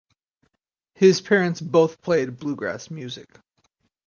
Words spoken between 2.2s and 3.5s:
bluegrass music.